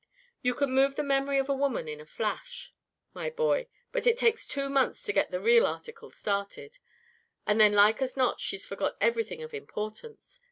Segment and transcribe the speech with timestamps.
[0.41, 2.73] You can move the memory of a woman in a flash,
[3.13, 6.79] my boy, but it takes two months to get the real article started,
[7.45, 10.39] and then like as not she's forgot everything of importance.